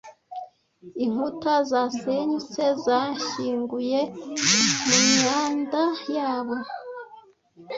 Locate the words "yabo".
6.15-6.57